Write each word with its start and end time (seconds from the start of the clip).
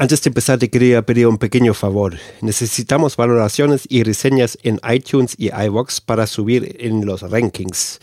Antes 0.00 0.22
de 0.22 0.28
empezar, 0.28 0.60
te 0.60 0.70
quería 0.70 1.02
pedir 1.02 1.26
un 1.26 1.38
pequeño 1.38 1.74
favor. 1.74 2.18
Necesitamos 2.40 3.16
valoraciones 3.16 3.82
y 3.88 4.04
reseñas 4.04 4.56
en 4.62 4.78
iTunes 4.88 5.34
y 5.36 5.50
iVoox 5.52 6.00
para 6.02 6.28
subir 6.28 6.76
en 6.78 7.04
los 7.04 7.22
rankings. 7.22 7.98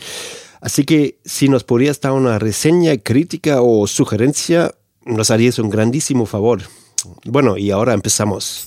Así 0.60 0.84
que 0.84 1.18
si 1.24 1.48
nos 1.48 1.64
podrías 1.64 1.98
dar 2.02 2.12
una 2.12 2.38
reseña, 2.38 2.98
crítica 2.98 3.62
o 3.62 3.86
sugerencia, 3.86 4.74
nos 5.06 5.30
harías 5.30 5.58
un 5.58 5.70
grandísimo 5.70 6.26
favor. 6.26 6.64
Bueno, 7.24 7.56
y 7.56 7.70
ahora 7.70 7.94
empezamos. 7.94 8.66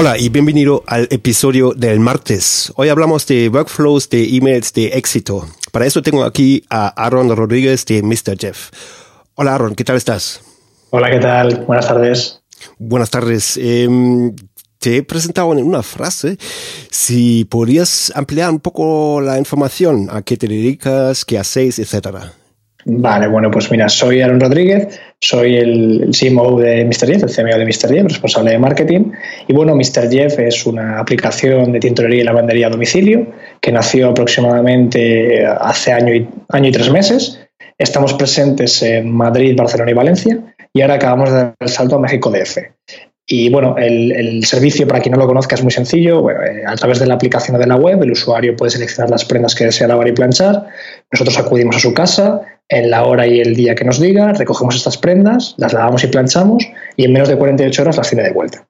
Hola 0.00 0.16
y 0.16 0.28
bienvenido 0.28 0.84
al 0.86 1.08
episodio 1.10 1.72
del 1.72 1.98
martes. 1.98 2.72
Hoy 2.76 2.88
hablamos 2.88 3.26
de 3.26 3.48
workflows 3.48 4.08
de 4.08 4.36
emails 4.36 4.72
de 4.72 4.86
éxito. 4.96 5.44
Para 5.72 5.86
eso 5.86 6.02
tengo 6.02 6.22
aquí 6.22 6.62
a 6.70 6.86
Aaron 7.04 7.34
Rodríguez 7.34 7.84
de 7.84 8.00
Mr. 8.04 8.38
Jeff. 8.38 8.70
Hola 9.34 9.56
Aaron, 9.56 9.74
¿qué 9.74 9.82
tal 9.82 9.96
estás? 9.96 10.40
Hola, 10.90 11.10
¿qué 11.10 11.18
tal? 11.18 11.64
Buenas 11.66 11.88
tardes. 11.88 12.40
Buenas 12.78 13.10
tardes. 13.10 13.56
Em, 13.56 14.36
te 14.78 14.98
he 14.98 15.02
presentado 15.02 15.52
en 15.52 15.64
una 15.64 15.82
frase. 15.82 16.38
Si 16.92 17.44
podrías 17.46 18.12
ampliar 18.14 18.50
un 18.50 18.60
poco 18.60 19.20
la 19.20 19.36
información, 19.36 20.10
a 20.12 20.22
qué 20.22 20.36
te 20.36 20.46
dedicas, 20.46 21.24
qué 21.24 21.40
hacéis, 21.40 21.80
etcétera. 21.80 22.34
Vale, 22.90 23.28
bueno, 23.28 23.50
pues 23.50 23.70
mira, 23.70 23.86
soy 23.90 24.22
Aaron 24.22 24.40
Rodríguez, 24.40 24.98
soy 25.20 25.56
el 25.56 26.10
CMO 26.18 26.58
de 26.58 26.86
Mr. 26.86 27.06
Jeff, 27.06 27.22
el 27.22 27.30
CMO 27.30 27.58
de 27.58 27.66
Mr. 27.66 27.92
Jeff, 27.92 28.04
responsable 28.04 28.52
de 28.52 28.58
marketing. 28.58 29.12
Y 29.46 29.52
bueno, 29.52 29.74
Mr. 29.74 30.10
Jeff 30.10 30.38
es 30.38 30.64
una 30.64 30.98
aplicación 30.98 31.72
de 31.72 31.80
tintorería 31.80 32.22
y 32.22 32.24
lavandería 32.24 32.68
a 32.68 32.70
domicilio 32.70 33.26
que 33.60 33.72
nació 33.72 34.08
aproximadamente 34.08 35.44
hace 35.44 35.92
año 35.92 36.14
y, 36.14 36.26
año 36.48 36.68
y 36.70 36.72
tres 36.72 36.90
meses. 36.90 37.38
Estamos 37.76 38.14
presentes 38.14 38.82
en 38.82 39.10
Madrid, 39.10 39.54
Barcelona 39.54 39.90
y 39.90 39.94
Valencia 39.94 40.38
y 40.72 40.80
ahora 40.80 40.94
acabamos 40.94 41.30
de 41.30 41.36
dar 41.36 41.54
el 41.60 41.68
salto 41.68 41.96
a 41.96 42.00
México 42.00 42.30
DF. 42.30 42.56
Y 43.30 43.50
bueno, 43.50 43.76
el, 43.76 44.42
servicio, 44.46 44.88
para 44.88 45.00
quien 45.00 45.12
no 45.12 45.18
lo 45.18 45.26
conozca, 45.26 45.54
es 45.54 45.62
muy 45.62 45.70
sencillo. 45.70 46.30
Eh, 46.30 46.62
a 46.66 46.74
través 46.76 46.98
de 46.98 47.06
la 47.06 47.14
aplicación 47.14 47.58
de 47.58 47.66
la 47.66 47.76
web, 47.76 48.02
el 48.02 48.12
usuario 48.12 48.56
puede 48.56 48.70
seleccionar 48.70 49.10
las 49.10 49.26
prendas 49.26 49.54
que 49.54 49.66
desea 49.66 49.86
lavar 49.86 50.08
y 50.08 50.12
planchar. 50.12 50.66
Nosotros 51.12 51.38
acudimos 51.38 51.76
a 51.76 51.78
su 51.78 51.92
casa 51.92 52.40
en 52.70 52.90
la 52.90 53.04
hora 53.04 53.26
y 53.26 53.40
el 53.40 53.54
día 53.54 53.74
que 53.74 53.84
nos 53.84 54.00
diga, 54.00 54.32
recogemos 54.32 54.76
estas 54.76 54.96
prendas, 54.96 55.54
las 55.58 55.74
lavamos 55.74 56.02
y 56.04 56.06
planchamos 56.06 56.64
y 56.96 57.04
en 57.04 57.12
menos 57.12 57.28
de 57.28 57.36
48 57.36 57.82
horas 57.82 57.98
las 57.98 58.08
tiene 58.08 58.24
de 58.24 58.32
vuelta. 58.32 58.66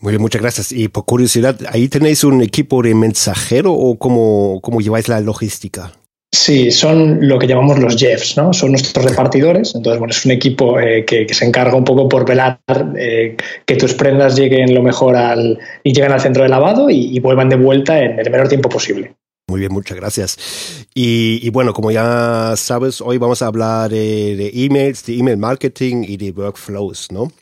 Muy 0.00 0.12
bien, 0.12 0.20
muchas 0.20 0.42
gracias. 0.42 0.72
Y 0.72 0.88
por 0.88 1.04
curiosidad, 1.04 1.56
¿ahí 1.70 1.88
tenéis 1.88 2.24
un 2.24 2.42
equipo 2.42 2.82
de 2.82 2.96
mensajero 2.96 3.72
o 3.72 3.98
cómo, 3.98 4.60
cómo 4.62 4.80
lleváis 4.80 5.08
la 5.08 5.20
logística? 5.20 5.92
Sí, 6.30 6.70
son 6.70 7.26
lo 7.26 7.38
que 7.38 7.46
llamamos 7.46 7.78
los 7.78 7.96
Jeffs, 7.96 8.36
¿no? 8.36 8.52
Son 8.52 8.72
nuestros 8.72 9.02
repartidores. 9.04 9.74
Entonces, 9.74 9.98
bueno, 9.98 10.12
es 10.12 10.24
un 10.26 10.32
equipo 10.32 10.78
eh, 10.78 11.04
que, 11.06 11.26
se 11.32 11.46
encarga 11.46 11.74
un 11.74 11.84
poco 11.84 12.06
por 12.08 12.26
velar 12.26 12.60
eh, 12.98 13.34
que 13.64 13.76
tus 13.76 13.94
prendas 13.94 14.36
lleguen 14.36 14.74
lo 14.74 14.82
mejor 14.82 15.16
al 15.16 15.58
y 15.82 15.92
lleguen 15.92 16.12
al 16.12 16.20
centro 16.20 16.42
de 16.42 16.50
lavado 16.50 16.90
y, 16.90 17.18
vuelvan 17.20 17.48
de 17.48 17.56
vuelta 17.56 17.98
en 17.98 18.18
el 18.18 18.30
menor 18.30 18.48
tiempo 18.48 18.68
posible. 18.68 19.14
Muy 19.48 19.60
bien, 19.60 19.72
muchas 19.72 19.96
gracias. 19.96 20.86
Y, 20.94 21.48
bueno, 21.48 21.72
como 21.72 21.90
ya 21.90 22.52
sabes, 22.56 23.00
hoy 23.00 23.16
vamos 23.16 23.40
a 23.40 23.46
hablar 23.46 23.90
de, 23.90 24.36
de 24.36 24.50
emails, 24.52 25.06
de 25.06 25.16
email 25.16 25.38
marketing 25.38 26.04
y 26.06 26.18
de 26.18 26.30
workflows, 26.32 27.10
¿no? 27.10 27.32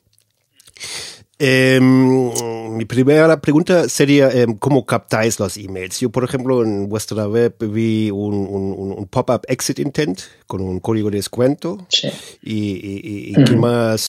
Eh, 1.39 1.79
mi 1.81 2.85
primera 2.85 3.41
pregunta 3.41 3.89
sería, 3.89 4.29
eh, 4.31 4.47
¿cómo 4.59 4.87
captáis 4.87 5.39
los 5.39 5.57
emails? 5.57 6.01
Yo, 6.01 6.11
por 6.11 6.25
ejemplo, 6.25 6.63
en 6.63 6.89
vuestra 6.89 7.29
web 7.29 7.55
vi 7.61 8.11
un, 8.11 8.35
un, 8.35 8.95
un 8.97 9.07
pop-up 9.07 9.43
exit 9.49 9.79
intent 9.79 10.21
con 10.47 10.61
un 10.61 10.81
código 10.81 11.11
de 11.11 11.17
descuento. 11.17 11.87
Sí. 11.89 12.09
¿Y, 12.43 12.75
y, 12.75 13.35
y 13.37 13.45
qué 13.45 13.57
más 13.57 14.07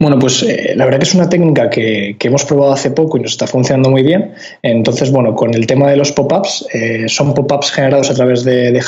bueno, 0.00 0.18
pues 0.18 0.42
eh, 0.42 0.72
la 0.76 0.86
verdad 0.86 0.98
que 0.98 1.04
es 1.04 1.14
una 1.14 1.28
técnica 1.28 1.68
que, 1.68 2.16
hemos 2.18 2.46
probado 2.46 2.72
hace 2.72 2.90
poco 2.90 3.18
y 3.18 3.20
nos 3.20 3.32
está 3.32 3.46
funcionando 3.46 3.90
muy 3.90 4.02
bien. 4.02 4.32
Entonces, 4.62 5.10
bueno, 5.10 5.34
con 5.34 5.52
el 5.52 5.66
tema 5.66 5.90
de 5.90 5.96
los 5.96 6.10
pop-ups, 6.12 6.66
eh, 6.72 7.04
son 7.06 7.34
pop-ups 7.34 7.70
generados 7.70 8.10
a 8.10 8.14
través 8.14 8.42
de, 8.42 8.72
de 8.72 8.82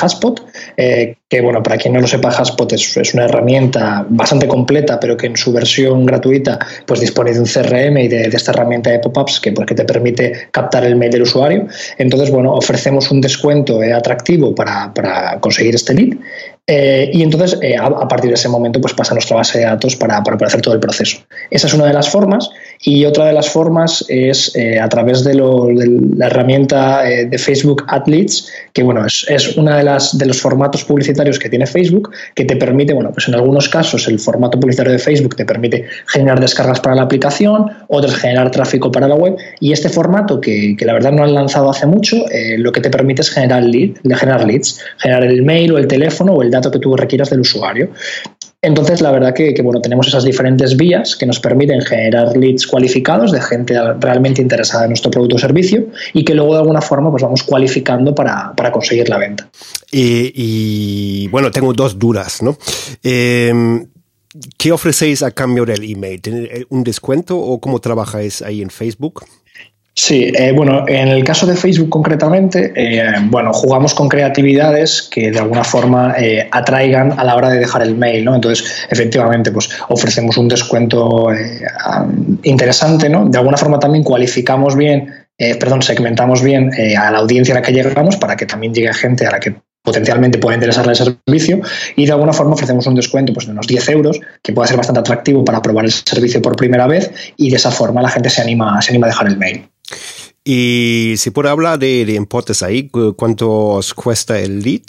eh, 0.77 1.15
que 1.29 1.41
bueno, 1.41 1.61
para 1.61 1.77
quien 1.77 1.93
no 1.93 2.01
lo 2.01 2.07
sepa, 2.07 2.29
Haspot 2.29 2.73
es, 2.73 3.13
una 3.13 3.25
herramienta 3.25 4.07
bastante 4.09 4.47
completa, 4.47 4.99
pero 4.99 5.15
que 5.15 5.27
en 5.27 5.37
su 5.37 5.53
versión 5.53 6.03
gratuita 6.03 6.57
pues 6.87 6.99
dispone 6.99 7.31
de 7.31 7.39
un 7.41 7.45
CRM 7.45 7.97
y 7.99 8.07
de, 8.07 8.23
esta 8.23 8.51
herramienta 8.51 8.89
de 8.89 8.97
pop-ups 8.97 9.39
que, 9.39 9.51
pues, 9.51 9.67
que 9.67 9.75
te 9.75 9.85
permite 9.85 10.47
captar 10.49 10.83
el 10.83 10.95
mail 10.95 11.11
del 11.11 11.21
usuario. 11.21 11.67
Entonces, 11.99 12.31
bueno, 12.31 12.53
ofrecemos 12.55 13.11
un 13.11 13.21
descuento 13.21 13.79
atractivo 13.81 14.55
para, 14.55 14.91
para 14.91 15.39
conseguir 15.39 15.75
este 15.75 15.93
lead 15.93 16.17
eh, 16.65 17.09
y 17.11 17.21
entonces, 17.23 17.59
eh, 17.61 17.75
a, 17.77 18.07
partir 18.07 18.29
de 18.29 18.35
ese 18.35 18.47
momento, 18.47 18.79
pues 18.79 18.93
pasa 18.93 19.11
a 19.11 19.15
nuestra 19.15 19.35
base 19.35 19.59
de 19.59 19.65
datos 19.65 19.95
para, 19.97 20.23
para, 20.23 20.37
poder 20.37 20.47
hacer 20.47 20.61
todo 20.61 20.73
el 20.73 20.79
proceso. 20.79 21.17
Esa 21.49 21.67
es 21.67 21.73
una 21.73 21.85
de 21.85 21.93
las 21.93 22.09
formas. 22.09 22.49
Y 22.83 23.05
otra 23.05 23.25
de 23.25 23.33
las 23.33 23.49
formas 23.49 24.03
es 24.09 24.53
eh, 24.55 24.79
a 24.79 24.89
través 24.89 25.23
de, 25.23 25.33
la 25.35 26.27
herramienta 26.27 27.03
de 27.03 27.37
Facebook 27.37 27.85
AdLeads, 27.87 28.51
que 28.73 28.83
bueno, 28.83 29.05
es, 29.05 29.25
es 29.29 29.55
una 29.57 29.77
de 29.77 29.83
de 29.83 30.25
los 30.25 30.41
formatos 30.41 30.83
publicitarios 30.83 31.39
que 31.39 31.49
tiene 31.49 31.65
Facebook, 31.65 32.11
que 32.35 32.45
te 32.45 32.55
permite, 32.55 32.93
bueno, 32.93 33.11
pues 33.11 33.27
en 33.27 33.35
algunos 33.35 33.69
casos 33.69 34.07
el 34.07 34.19
formato 34.19 34.59
publicitario 34.59 34.91
de 34.91 34.99
Facebook 34.99 35.35
te 35.35 35.45
permite 35.45 35.85
generar 36.07 36.39
descargas 36.39 36.79
para 36.79 36.95
la 36.95 37.03
aplicación, 37.03 37.69
otros 37.87 38.15
generar 38.15 38.51
tráfico 38.51 38.91
para 38.91 39.07
la 39.07 39.15
web. 39.15 39.35
Y 39.59 39.71
este 39.71 39.89
formato, 39.89 40.41
que, 40.41 40.75
la 40.81 40.93
verdad 40.93 41.11
no 41.11 41.23
han 41.23 41.33
lanzado 41.33 41.69
hace 41.69 41.85
mucho, 41.85 42.17
lo 42.57 42.71
que 42.71 42.81
te 42.81 42.89
permite 42.89 43.21
es 43.21 43.29
generar, 43.29 43.63
lead, 43.63 43.91
generar 44.15 44.45
leads, 44.45 44.79
generar 44.97 45.23
el 45.23 45.43
mail 45.43 45.73
o 45.73 45.77
el 45.77 45.87
teléfono 45.87 46.33
o 46.33 46.41
el 46.41 46.51
dato 46.51 46.71
que 46.71 46.79
tú 46.79 46.95
requieras 46.95 47.29
del 47.29 47.41
usuario. 47.41 47.89
Entonces, 48.63 49.01
la 49.01 49.11
verdad 49.11 49.33
que, 49.33 49.53
bueno, 49.61 49.81
tenemos 49.81 50.07
esas 50.07 50.23
diferentes 50.23 50.77
vías 50.77 51.17
que 51.17 51.25
nos 51.25 51.41
permiten 51.41 51.81
generar 51.81 52.35
leads 52.37 52.65
cualificados 52.65 53.33
de 53.33 53.41
gente 53.41 53.75
realmente 53.99 54.41
interesada 54.41 54.85
en 54.85 54.91
nuestro 54.91 55.11
producto 55.11 55.35
o 55.35 55.39
servicio 55.39 55.87
y 56.13 56.23
que 56.23 56.33
luego 56.33 56.53
de 56.53 56.61
alguna 56.61 56.81
forma 56.81 57.11
pues 57.11 57.21
vamos 57.21 57.43
cualificando 57.43 58.15
para, 58.15 58.53
conseguir 58.71 59.09
la 59.09 59.17
venta. 59.17 59.49
Y, 59.91 61.27
bueno, 61.27 61.51
tengo 61.51 61.73
dos 61.73 61.99
dudas, 61.99 62.41
¿no? 62.41 62.57
Em, 63.03 63.85
¿Qué 64.57 64.71
ofrecéis 64.71 65.23
a 65.23 65.31
cambio 65.31 65.65
del 65.65 65.83
email? 65.83 66.21
¿Un 66.69 66.85
descuento 66.85 67.37
o 67.37 67.59
cómo 67.59 67.79
trabajáis 67.79 68.41
ahí 68.41 68.61
en 68.61 68.69
Facebook? 68.69 69.25
Sí, 69.95 70.31
eh, 70.35 70.51
bueno, 70.55 70.85
en 70.87 71.07
el 71.07 71.23
caso 71.23 71.45
de 71.45 71.55
Facebook 71.55 71.89
concretamente, 71.89 72.73
eh, 72.75 73.13
bueno, 73.25 73.53
jugamos 73.53 73.93
con 73.93 74.09
creatividades 74.09 75.03
que 75.03 75.29
de 75.29 75.37
alguna 75.37 75.63
forma 75.63 76.15
eh, 76.17 76.47
atraigan 76.51 77.19
a 77.19 77.23
la 77.23 77.35
hora 77.35 77.49
de 77.49 77.59
dejar 77.59 77.83
el 77.83 77.95
mail, 77.95 78.25
¿no? 78.25 78.33
Entonces, 78.33 78.87
efectivamente, 78.89 79.51
pues 79.51 79.69
ofrecemos 79.89 80.37
un 80.37 80.47
descuento 80.47 81.27
interesante, 82.41 83.07
¿no? 83.07 83.25
De 83.29 83.37
alguna 83.37 83.57
forma 83.57 83.79
también 83.79 84.03
cualificamos 84.03 84.75
bien 84.75 85.13
perdón, 85.59 85.81
segmentamos 85.81 86.41
bien 86.41 86.71
a 86.97 87.11
la 87.11 87.17
audiencia 87.17 87.53
a 87.53 87.57
la 87.59 87.61
que 87.61 87.73
llegamos 87.73 88.15
para 88.15 88.37
que 88.37 88.45
también 88.45 88.73
llegue 88.73 88.93
gente 88.93 89.25
a 89.25 89.31
la 89.31 89.39
que 89.39 89.55
potencialmente 89.83 90.37
pueda 90.37 90.55
interesarle 90.55 90.93
el 90.93 90.97
servicio 90.97 91.59
y 91.97 92.05
de 92.05 92.11
alguna 92.13 92.31
forma 92.31 92.53
ofrecemos 92.53 92.87
un 92.87 92.95
descuento 92.95 93.33
pues, 93.33 93.47
de 93.47 93.51
unos 93.51 93.67
10 93.67 93.89
euros 93.89 94.21
que 94.41 94.53
pueda 94.53 94.67
ser 94.67 94.77
bastante 94.77 95.01
atractivo 95.01 95.43
para 95.43 95.61
probar 95.61 95.85
el 95.85 95.91
servicio 95.91 96.41
por 96.41 96.55
primera 96.55 96.87
vez 96.87 97.11
y 97.35 97.49
de 97.49 97.57
esa 97.57 97.71
forma 97.71 98.01
la 98.01 98.09
gente 98.09 98.29
se 98.29 98.41
anima, 98.41 98.81
se 98.81 98.91
anima 98.91 99.07
a 99.07 99.09
dejar 99.09 99.27
el 99.27 99.37
mail. 99.37 99.67
Y 100.45 101.13
si 101.15 101.29
puede 101.31 101.49
hablar 101.49 101.79
de, 101.79 102.01
importes 102.15 102.63
ahí, 102.63 102.89
¿cuánto 103.15 103.49
os 103.49 103.93
cuesta 103.93 104.37
el 104.37 104.61
lead? 104.61 104.81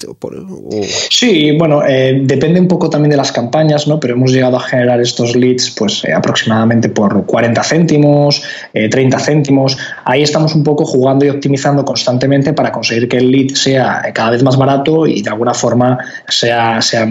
Sí, 1.11 1.57
bueno, 1.57 1.85
eh, 1.87 2.23
depende 2.25 2.59
un 2.59 2.67
poco 2.67 2.91
también 2.91 3.11
de 3.11 3.17
las 3.17 3.31
campañas, 3.31 3.87
¿no? 3.87 4.01
Pero 4.01 4.15
hemos 4.15 4.33
llegado 4.33 4.57
a 4.57 4.61
generar 4.61 5.01
estos 5.01 5.37
leads 5.37 5.71
pues 5.71 6.05
eh, 6.05 6.13
aproximadamente 6.13 6.89
por 6.89 7.25
40 7.25 7.63
céntimos, 7.63 8.43
30 8.73 9.17
eh, 9.17 9.21
céntimos. 9.21 9.79
Ahí 10.05 10.25
estamos 10.25 10.57
un 10.57 10.65
poco 10.65 10.85
jugando 10.85 11.25
y 11.25 11.29
optimizando 11.29 11.85
constantemente 11.85 12.53
para 12.53 12.73
conseguir 12.73 13.09
que 13.09 13.19
el 13.19 13.31
lead 13.31 13.55
sea 13.55 14.03
cada 14.13 14.31
vez 14.31 14.43
más 14.43 14.57
barato 14.57 15.07
y 15.07 15.23
de 15.23 15.31
alguna 15.31 15.55
forma 15.55 15.99
sea, 16.27 16.83
sea 16.83 17.09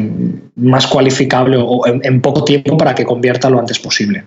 más 0.58 0.86
cualificable 0.88 1.56
o 1.58 1.88
en 1.88 2.22
poco 2.22 2.44
tiempo 2.44 2.76
para 2.76 2.94
que 2.94 3.06
convierta 3.06 3.50
lo 3.50 3.58
antes 3.58 3.80
posible. 3.80 4.26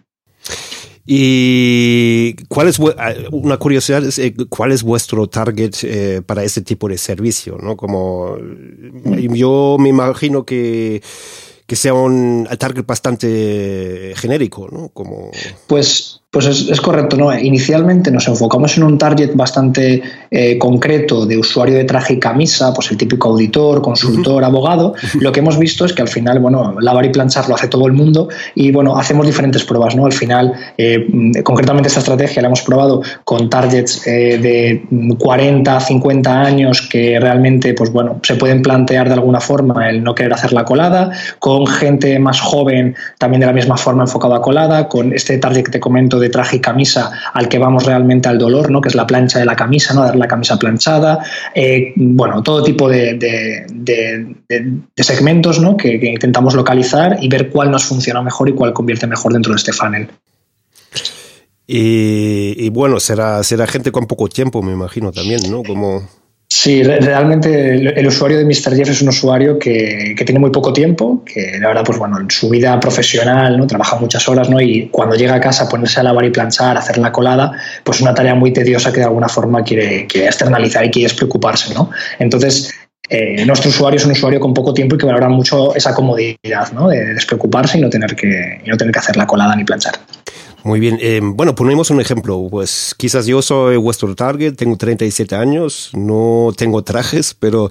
¿Y 1.07 2.35
cuál 2.49 2.67
es, 2.69 2.81
ah, 2.99 3.13
una 3.31 3.59
curiosidad, 3.59 4.05
es, 4.05 4.19
eh, 4.19 4.35
cuál 4.49 4.73
es 4.73 4.83
vuestro 4.83 5.29
target 5.29 5.73
eh, 5.85 6.21
para 6.27 6.43
este 6.43 6.63
tipo 6.63 6.89
de 6.89 6.99
servicio? 6.99 7.59
¿no? 7.61 7.77
Como, 7.77 8.37
yo 9.33 9.77
me 9.79 9.89
imagino 9.89 10.45
que, 10.45 11.01
que 11.67 11.77
sea 11.77 11.95
un 11.95 12.49
target 12.59 12.85
bastante 12.85 14.15
genérico, 14.17 14.69
¿no? 14.71 14.89
Como... 14.89 15.31
Pues 15.69 16.23
pues 16.31 16.47
es, 16.47 16.81
correcto, 16.83 17.17
¿no? 17.17 17.37
Inicialmente 17.39 18.11
nos 18.11 18.29
enfocamos 18.29 18.77
en 18.77 18.83
un 18.83 18.99
target 18.99 19.35
bastante 19.35 20.03
eh, 20.31 20.59
concreto 20.59 21.25
de 21.25 21.39
usuario 21.39 21.77
de 21.77 21.85
traje 21.85 22.15
y 22.15 22.19
camisa, 22.19 22.75
pues 22.75 22.91
el 22.91 22.99
típico 22.99 23.31
auditor, 23.31 23.81
consultor, 23.81 24.45
abogado. 24.45 24.95
Lo 25.21 25.33
que 25.33 25.41
hemos 25.41 25.59
visto 25.59 25.87
es 25.87 25.95
que 25.95 26.03
al 26.03 26.09
final, 26.09 26.41
bueno, 26.41 26.79
lavar 26.81 27.07
y 27.07 27.09
planchar 27.09 27.49
lo 27.49 27.55
hace 27.55 27.69
todo 27.69 27.87
el 27.87 27.95
mundo 27.95 28.29
y, 28.55 28.71
bueno, 28.71 28.99
hacemos 28.99 29.25
diferentes 29.25 29.65
pruebas, 29.65 29.97
¿no? 29.97 30.05
Al 30.05 30.13
final, 30.13 30.53
eh, 30.77 31.07
concretamente 31.43 31.89
esta 31.89 32.01
estrategia 32.01 32.43
la 32.43 32.49
hemos 32.49 32.63
probado 32.63 33.03
con 33.25 33.49
targets 33.49 34.07
eh, 34.07 34.37
de 34.37 35.17
40, 35.17 35.81
50 35.81 36.43
años 36.43 36.83
que 36.83 37.19
realmente, 37.19 37.73
pues 37.73 37.91
bueno, 37.93 38.21
se 38.23 38.35
pueden 38.35 38.61
plantear 38.61 39.09
de 39.09 39.15
alguna 39.15 39.41
forma 39.41 39.89
el 39.89 40.03
no 40.03 40.15
querer 40.15 40.35
hacer 40.35 40.53
la 40.53 40.65
colada, 40.65 41.13
con 41.39 41.67
gente 41.67 42.19
más 42.19 42.41
joven 42.41 42.95
también 43.19 43.41
de 43.41 43.47
la 43.47 43.53
misma 43.55 43.79
forma 43.79 44.03
enfocada 44.03 44.37
a 44.37 44.41
colada, 44.43 44.89
con 44.89 45.15
este 45.15 45.39
target 45.39 45.65
que 45.65 45.71
te 45.71 45.81
comento 45.81 46.16
de 46.19 46.31
traje 46.31 46.57
y 46.57 46.61
camisa 46.61 47.11
al 47.33 47.49
que 47.49 47.59
vamos 47.59 47.85
realmente 47.85 48.29
al 48.29 48.39
dolor, 48.39 48.71
¿no? 48.71 48.81
que 48.81 48.89
es 48.89 48.95
la 48.95 49.07
plancha 49.07 49.39
de 49.39 49.45
la 49.45 49.57
camisa, 49.57 49.95
¿no? 49.95 50.03
dar 50.03 50.17
la 50.17 50.29
camisa 50.29 50.59
planchada, 50.59 51.25
eh, 51.55 51.93
bueno, 51.97 52.43
todo 52.43 52.63
tipo 52.63 52.89
de, 52.89 53.67
segmentos 54.97 55.61
¿no? 55.61 55.77
que, 55.77 55.95
intentamos 56.03 56.55
localizar 56.55 57.19
y 57.21 57.29
ver 57.29 57.51
cuál 57.51 57.71
nos 57.71 57.85
funciona 57.85 58.23
mejor 58.23 58.49
y 58.49 58.53
cuál 58.53 58.73
convierte 58.73 59.07
mejor 59.07 59.33
dentro 59.33 59.53
de 59.53 59.57
este 59.57 59.73
funnel. 59.73 60.09
Y, 61.69 62.69
bueno, 62.71 63.01
será, 63.01 63.43
será 63.43 63.67
gente 63.67 63.91
con 63.91 64.07
poco 64.07 64.29
tiempo, 64.29 64.63
me 64.63 64.73
imagino 64.73 65.11
también, 65.11 65.41
¿no? 65.51 65.65
Como... 65.65 66.09
Sí, 66.59 66.83
realmente 66.83 67.75
el, 67.75 68.07
usuario 68.07 68.39
de 68.39 68.45
Mr. 68.47 68.75
Jeff 68.75 68.89
es 68.89 69.03
un 69.03 69.11
usuario 69.11 69.59
que, 69.59 70.15
tiene 70.25 70.41
muy 70.41 70.51
poco 70.51 70.73
tiempo, 70.73 71.23
que 71.23 71.59
la 71.61 71.69
verdad, 71.69 71.85
pues 71.85 71.99
bueno, 71.99 72.19
en 72.19 72.31
su 72.31 72.49
vida 72.49 72.81
profesional, 72.81 73.59
¿no? 73.59 73.67
Trabaja 73.67 73.97
muchas 73.97 74.27
horas, 74.27 74.49
¿no? 74.49 74.59
Y 74.59 74.89
cuando 74.89 75.17
llega 75.17 75.35
a 75.35 75.41
casa, 75.41 75.69
ponerse 75.69 76.01
a 76.01 76.05
lavar 76.05 76.25
y 76.25 76.31
planchar, 76.31 76.79
hacer 76.79 76.97
la 76.97 77.13
colada, 77.13 77.53
pues 77.85 77.99
es 77.99 78.03
una 78.03 78.15
tarea 78.15 78.35
muy 78.35 78.55
tediosa 78.55 78.91
que 78.91 79.01
de 79.01 79.05
alguna 79.05 79.29
forma 79.29 79.63
quiere, 79.65 80.09
externalizar 80.15 80.83
y 80.87 80.91
quiere 80.91 81.13
preocuparse, 81.15 81.75
¿no? 81.75 81.91
Entonces, 82.19 82.73
eh, 83.11 83.45
nuestro 83.45 83.69
usuario 83.69 83.99
es 83.99 84.07
un 84.07 84.13
usuario 84.13 84.41
con 84.41 84.55
poco 84.55 84.73
tiempo 84.73 84.95
y 84.95 84.99
que 84.99 85.05
valora 85.05 85.29
mucho 85.29 85.75
esa 85.75 85.93
comodidad, 85.93 86.73
¿no? 86.73 86.89
De 86.89 87.13
despreocuparse 87.13 87.77
y 87.77 87.83
no 87.83 87.91
tener 87.91 88.17
que, 88.17 88.63
y 88.65 88.71
no 88.71 88.79
tener 88.79 88.95
que 88.95 88.99
hacer 88.99 89.19
la 89.19 89.27
colada 89.27 89.55
ni 89.57 89.65
planchar. 89.65 89.97
Muy 90.67 90.81
bien. 90.81 90.99
Eh, 91.01 91.21
bueno, 91.23 91.55
ponemos 91.55 91.91
un 91.91 92.01
ejemplo. 92.01 92.49
Pues 92.51 92.93
quizás 92.99 93.25
yo 93.25 93.41
soy 93.41 93.77
vuestro 93.77 94.13
target, 94.17 94.55
tengo 94.55 94.77
37 94.77 95.37
años, 95.37 95.93
no 95.95 96.53
tengo 96.57 96.83
trajes, 96.83 97.35
pero 97.35 97.71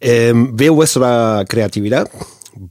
eh, 0.00 0.32
veo 0.34 0.74
vuestra 0.74 1.44
creatividad, 1.46 2.08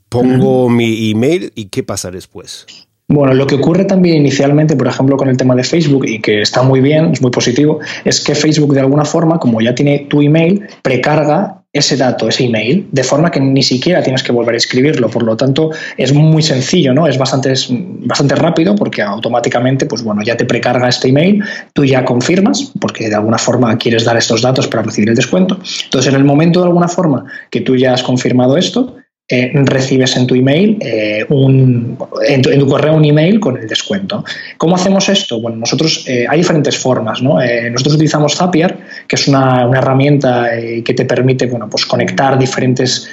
pongo 0.09 0.67
mi 0.67 1.11
email 1.11 1.51
y 1.53 1.65
¿qué 1.65 1.83
pasa 1.83 2.09
después? 2.09 2.65
Bueno, 3.07 3.35
lo 3.35 3.45
que 3.45 3.53
ocurre 3.53 3.85
también 3.85 4.15
inicialmente, 4.15 4.75
por 4.75 4.87
ejemplo, 4.87 5.15
con 5.15 5.29
el 5.29 5.37
tema 5.37 5.53
de 5.53 5.63
Facebook 5.63 6.07
y 6.07 6.21
que 6.21 6.41
está 6.41 6.63
muy 6.63 6.81
bien, 6.81 7.11
es 7.11 7.21
muy 7.21 7.29
positivo, 7.29 7.81
es 8.03 8.19
que 8.19 8.33
Facebook 8.33 8.73
de 8.73 8.79
alguna 8.79 9.05
forma, 9.05 9.37
como 9.37 9.61
ya 9.61 9.75
tiene 9.75 10.07
tu 10.09 10.23
email, 10.23 10.65
precarga 10.81 11.60
ese 11.73 11.95
dato, 11.95 12.27
ese 12.27 12.45
email, 12.45 12.87
de 12.91 13.03
forma 13.03 13.31
que 13.31 13.39
ni 13.39 13.63
siquiera 13.63 14.03
tienes 14.03 14.23
que 14.23 14.31
volver 14.31 14.55
a 14.55 14.57
escribirlo. 14.57 15.09
Por 15.09 15.23
lo 15.23 15.37
tanto, 15.37 15.71
es 15.95 16.13
muy 16.13 16.43
sencillo, 16.43 16.93
¿no? 16.93 17.07
Es 17.07 17.17
bastante, 17.17 17.53
bastante 17.69 18.35
rápido 18.35 18.75
porque 18.75 19.01
automáticamente, 19.01 19.85
pues 19.85 20.03
bueno, 20.03 20.21
ya 20.21 20.35
te 20.35 20.45
precarga 20.45 20.89
este 20.89 21.07
email, 21.07 21.43
tú 21.73 21.85
ya 21.85 22.03
confirmas, 22.03 22.73
porque 22.81 23.07
de 23.07 23.15
alguna 23.15 23.37
forma 23.37 23.77
quieres 23.77 24.03
dar 24.03 24.17
estos 24.17 24.41
datos 24.41 24.67
para 24.67 24.83
recibir 24.83 25.09
el 25.09 25.15
descuento. 25.15 25.59
Entonces, 25.85 26.13
en 26.13 26.19
el 26.19 26.25
momento 26.25 26.59
de 26.59 26.67
alguna 26.67 26.89
forma 26.89 27.25
que 27.49 27.61
tú 27.61 27.77
ya 27.77 27.93
has 27.93 28.03
confirmado 28.03 28.57
esto, 28.57 28.97
eh, 29.31 29.49
recibes 29.53 30.17
en 30.17 30.27
tu 30.27 30.35
email 30.35 30.77
eh, 30.81 31.25
un, 31.29 31.97
en 32.27 32.41
tu, 32.41 32.67
correo 32.67 32.95
un 32.95 33.05
email 33.05 33.39
con 33.39 33.57
el 33.57 33.65
descuento. 33.65 34.25
¿Cómo 34.57 34.75
hacemos 34.75 35.07
esto? 35.07 35.39
Bueno, 35.39 35.57
nosotros 35.57 36.03
eh, 36.05 36.25
hay 36.29 36.39
diferentes 36.39 36.77
formas. 36.77 37.21
¿no? 37.21 37.39
nosotros 37.71 37.95
utilizamos 37.95 38.35
Zapier, 38.35 38.77
que 39.07 39.15
es 39.15 39.27
una, 39.29 39.65
una 39.65 39.79
herramienta 39.79 40.49
que 40.83 40.93
te 40.93 41.05
permite 41.05 41.45
bueno, 41.45 41.69
pues 41.69 41.85
conectar 41.85 42.37
diferentes 42.37 43.07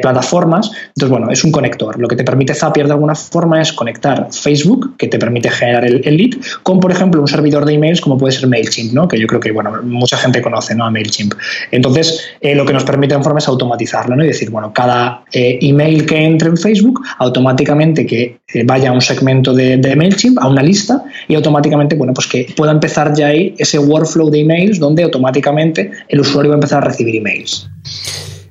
plataformas. 0.00 0.70
Entonces, 0.88 1.10
bueno, 1.10 1.30
es 1.30 1.42
un 1.42 1.50
conector. 1.50 1.98
Lo 1.98 2.06
que 2.06 2.16
te 2.16 2.22
permite 2.22 2.54
Zapier 2.54 2.86
de 2.86 2.92
alguna 2.92 3.14
forma 3.14 3.60
es 3.60 3.72
conectar 3.72 4.28
Facebook, 4.30 4.96
que 4.96 5.08
te 5.08 5.18
permite 5.18 5.50
generar 5.50 5.84
el, 5.84 6.16
lead, 6.16 6.38
con, 6.62 6.78
por 6.78 6.92
ejemplo, 6.92 7.20
un 7.20 7.28
servidor 7.28 7.64
de 7.64 7.74
emails 7.74 8.00
como 8.00 8.16
puede 8.16 8.32
ser 8.32 8.48
MailChimp, 8.48 8.92
¿no? 8.92 9.08
que 9.08 9.18
yo 9.18 9.26
creo 9.26 9.40
que 9.40 9.50
bueno, 9.50 9.72
mucha 9.82 10.16
gente 10.16 10.40
conoce 10.40 10.74
¿no? 10.74 10.84
a 10.84 10.90
MailChimp. 10.90 11.34
Entonces, 11.70 12.24
lo 12.40 12.64
que 12.64 12.72
nos 12.72 12.84
permite 12.84 13.16
de 13.16 13.22
forma 13.22 13.38
es 13.40 13.48
automatizarlo 13.48 14.14
¿no? 14.14 14.24
y 14.24 14.28
decir, 14.28 14.50
bueno, 14.50 14.72
cada 14.72 15.24
email 15.60 16.06
que 16.06 16.16
entre 16.16 16.48
en 16.48 16.56
Facebook, 16.56 17.00
automáticamente 17.18 18.06
que 18.06 18.40
eh, 18.54 18.64
vaya 18.64 18.90
a 18.90 18.92
un 18.92 19.00
segmento 19.00 19.54
de, 19.54 19.78
MailChimp, 19.96 20.38
a 20.38 20.46
una 20.46 20.62
lista, 20.62 21.02
y 21.28 21.34
automáticamente, 21.34 21.96
bueno, 21.96 22.12
pues 22.14 22.26
que 22.26 22.52
pueda 22.56 22.72
empezar 22.72 23.14
ya 23.14 23.28
ahí 23.28 23.54
ese 23.58 23.78
workflow 23.78 24.30
de 24.30 24.40
emails 24.40 24.78
donde 24.78 25.02
automáticamente 25.02 25.90
el 26.08 26.20
usuario 26.20 26.50
va 26.50 26.56
a 26.56 26.58
empezar 26.58 26.82
a 26.82 26.86
recibir 26.86 27.16
emails. 27.16 27.68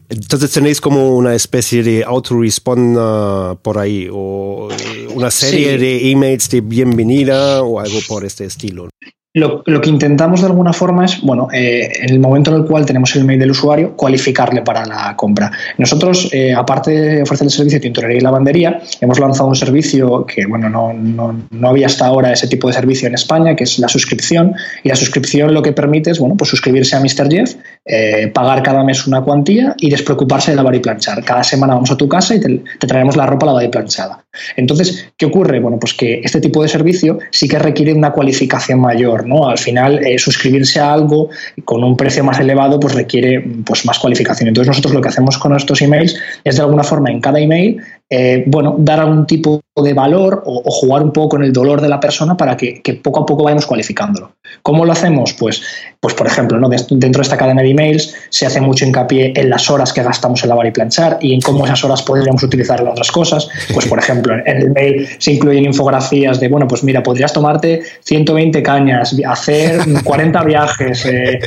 Entonces 0.10 0.52
tenéis 0.52 0.82
como 0.82 1.16
una 1.16 1.36
especie 1.36 1.84
de 1.84 2.04
autorespond 2.04 2.98
uh, 2.98 3.56
por 3.62 3.78
ahí 3.78 4.10
o 4.12 4.70
eh, 4.72 5.08
una 5.14 5.30
serie 5.30 5.78
de 5.78 6.12
emails 6.12 6.50
de 6.50 6.62
bienvenida 6.62 7.62
o 7.62 7.80
algo 7.80 8.00
por 8.08 8.26
este 8.26 8.46
estilo. 8.46 8.90
Lo, 9.36 9.62
que 9.64 9.90
intentamos 9.92 10.42
de 10.42 10.48
alguna 10.48 10.74
forma 10.74 11.06
es, 11.06 11.22
bueno, 11.22 11.50
eh, 11.54 11.88
en 12.02 12.10
el 12.10 12.20
momento 12.20 12.50
en 12.50 12.62
el 12.62 12.66
cual 12.66 12.88
tenemos 12.88 13.16
el 13.16 13.26
mail 13.26 13.40
del 13.40 13.52
usuario, 13.52 13.96
cualificarle 13.96 14.64
para 14.64 14.88
la 14.88 15.16
compra. 15.16 15.52
Nosotros, 15.78 16.30
eh, 16.32 16.52
aparte 16.52 16.90
de 16.90 17.22
ofrecer 17.22 17.46
el 17.46 17.52
servicio 17.52 17.78
de 17.78 17.84
tintorería 17.84 18.18
y 18.18 18.22
lavandería, 18.22 18.82
hemos 19.00 19.20
lanzado 19.20 19.48
un 19.50 19.56
servicio 19.56 20.26
que, 20.26 20.48
bueno, 20.48 20.68
no, 20.68 20.94
no, 20.94 21.40
no, 21.52 21.70
había 21.70 21.86
hasta 21.86 22.08
ahora 22.08 22.34
ese 22.34 22.48
tipo 22.48 22.70
de 22.70 22.74
servicio 22.74 23.08
en 23.08 23.14
España, 23.14 23.56
que 23.56 23.66
es 23.66 23.78
la 23.78 23.88
suscripción. 23.88 24.56
Y 24.84 24.90
la 24.90 24.96
suscripción 24.96 25.54
lo 25.54 25.62
que 25.62 25.74
permite 25.74 26.10
es, 26.10 26.18
bueno, 26.18 26.36
pues 26.36 26.50
suscribirse 26.50 26.96
a 26.96 27.00
Mr. 27.00 27.30
Jeff, 27.30 27.54
eh, 27.86 28.32
pagar 28.34 28.64
cada 28.64 28.84
mes 28.84 29.06
una 29.06 29.22
cuantía 29.22 29.76
y 29.78 29.92
despreocuparse 29.92 30.50
de 30.50 30.58
lavar 30.58 30.74
y 30.74 30.80
planchar. 30.80 31.24
Cada 31.24 31.44
semana 31.44 31.76
vamos 31.76 31.92
a 31.92 31.98
tu 31.98 32.10
casa 32.10 32.34
y 32.34 32.40
te 32.40 32.88
traemos 32.88 33.16
la 33.16 33.28
ropa 33.28 33.46
lavada 33.46 33.64
y 33.64 33.70
planchada. 33.70 34.26
Entonces, 34.56 35.12
¿qué 35.18 35.26
ocurre? 35.26 35.60
Bueno, 35.60 35.80
pues 35.80 35.94
que 35.94 36.22
este 36.24 36.40
tipo 36.40 36.62
de 36.62 36.68
servicio 36.68 37.20
sí 37.32 37.48
que 37.48 37.58
requiere 37.58 37.94
una 37.94 38.12
cualificación 38.12 38.80
mayor 38.80 39.28
¿no? 39.28 39.50
Al 39.50 39.58
final, 39.58 40.06
eh, 40.06 40.18
suscribirse 40.20 40.80
a 40.80 40.94
algo 40.94 41.30
con 41.66 41.84
un 41.84 41.98
precio 41.98 42.24
más 42.24 42.40
elevado 42.40 42.80
pues 42.80 42.94
requiere 42.94 43.44
pues, 43.66 43.86
más 43.86 44.00
cualificación. 44.00 44.48
Entonces, 44.48 44.70
nosotros 44.70 44.94
lo 44.94 45.02
que 45.02 45.10
hacemos 45.10 45.38
con 45.38 45.52
nuestros 45.52 45.82
emails 45.82 46.16
es 46.44 46.56
de 46.56 46.62
alguna 46.62 46.84
forma 46.84 47.10
en 47.10 47.22
cada 47.22 47.40
email 47.40 47.82
eh, 48.10 48.44
bueno, 48.48 48.76
dar 48.80 49.02
algún 49.02 49.28
tipo 49.28 49.62
de 49.76 49.94
valor 49.94 50.44
o, 50.46 50.64
jugar 50.72 51.04
un 51.04 51.14
poco 51.14 51.30
con 51.30 51.44
el 51.44 51.54
dolor 51.54 51.80
de 51.80 51.90
la 51.90 52.00
persona 52.00 52.36
para 52.36 52.58
que, 52.58 52.82
poco 53.04 53.22
a 53.22 53.26
poco 53.26 53.44
vayamos 53.44 53.66
cualificándolo. 53.66 54.32
¿Cómo 54.64 54.84
lo 54.84 54.92
hacemos? 54.92 55.34
Pues, 55.34 55.62
pues 56.00 56.14
por 56.16 56.26
ejemplo, 56.28 56.60
¿no? 56.60 56.70
dentro 56.70 57.20
de 57.20 57.22
esta 57.22 57.38
cadena 57.38 57.62
de 57.62 57.70
emails 57.70 58.16
se 58.30 58.46
hace 58.46 58.60
mucho 58.62 58.86
hincapié 58.86 59.34
en 59.36 59.50
las 59.50 59.70
horas 59.70 59.94
que 59.94 60.02
gastamos 60.02 60.44
en 60.44 60.50
lavar 60.50 60.66
y 60.66 60.72
planchar 60.72 61.20
y 61.22 61.34
en 61.34 61.42
cómo 61.42 61.66
esas 61.66 61.84
horas 61.84 62.02
podríamos 62.02 62.42
utilizar 62.42 62.82
en 62.82 62.88
otras 62.88 63.12
cosas. 63.12 63.48
Pues, 63.74 63.86
por 63.86 64.00
ejemplo, 64.00 64.34
en 64.34 64.58
el 64.58 64.72
mail 64.72 65.08
se 65.20 65.34
incluyen 65.34 65.66
infografías 65.66 66.40
de, 66.40 66.48
bueno, 66.48 66.68
pues 66.68 66.84
mira, 66.84 67.04
podrías 67.04 67.32
tomarte 67.32 67.84
120 68.04 68.64
cañas, 68.64 69.16
hacer 69.28 69.82
40 70.04 70.44
viajes, 70.44 71.06
eh, 71.06 71.40